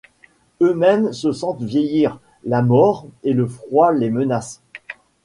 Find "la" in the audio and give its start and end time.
2.43-2.63